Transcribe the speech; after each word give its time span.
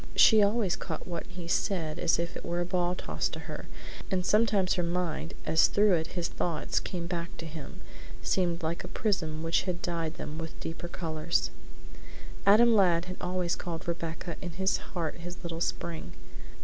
She 0.15 0.41
always 0.41 0.75
caught 0.75 1.07
what 1.07 1.27
he 1.27 1.47
said 1.47 1.99
as 1.99 2.17
if 2.17 2.35
it 2.35 2.43
were 2.43 2.59
a 2.59 2.65
ball 2.65 2.95
tossed 2.95 3.33
to 3.33 3.41
her, 3.41 3.67
and 4.09 4.25
sometimes 4.25 4.73
her 4.73 4.81
mind, 4.81 5.35
as 5.45 5.67
through 5.67 5.93
it 5.93 6.07
his 6.17 6.27
thoughts 6.27 6.79
came 6.79 7.05
back 7.05 7.37
to 7.37 7.45
him, 7.45 7.81
seemed 8.23 8.63
like 8.63 8.83
a 8.83 8.87
prism 8.87 9.43
which 9.43 9.61
had 9.69 9.79
dyed 9.83 10.15
them 10.15 10.39
with 10.39 10.59
deeper 10.59 10.87
colors. 10.87 11.51
Adam 12.47 12.73
Ladd 12.75 13.15
always 13.21 13.55
called 13.55 13.87
Rebecca 13.87 14.37
in 14.41 14.53
his 14.53 14.77
heart 14.77 15.17
his 15.17 15.37
little 15.43 15.61
Spring. 15.61 16.13